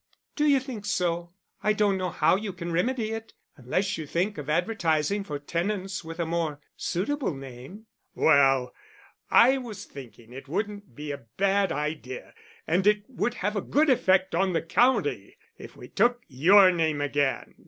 "D'you 0.35 0.59
think 0.59 0.83
so? 0.87 1.31
I 1.61 1.73
don't 1.73 1.95
know 1.95 2.09
how 2.09 2.35
you 2.35 2.53
can 2.53 2.71
remedy 2.71 3.11
it 3.11 3.33
unless 3.55 3.99
you 3.99 4.07
think 4.07 4.39
of 4.39 4.49
advertising 4.49 5.23
for 5.23 5.37
tenants 5.37 6.03
with 6.03 6.19
a 6.19 6.25
more 6.25 6.59
suitable 6.75 7.35
name." 7.35 7.85
"Well, 8.15 8.73
I 9.29 9.59
was 9.59 9.85
thinking 9.85 10.33
it 10.33 10.47
wouldn't 10.47 10.95
be 10.95 11.11
a 11.11 11.25
bad 11.37 11.71
idea, 11.71 12.33
and 12.65 12.87
it 12.87 13.03
would 13.11 13.35
have 13.45 13.55
a 13.55 13.61
good 13.61 13.91
effect 13.91 14.33
on 14.33 14.53
the 14.53 14.61
county, 14.63 15.37
if 15.59 15.75
we 15.77 15.87
took 15.87 16.23
your 16.27 16.71
name 16.71 16.99
again." 16.99 17.53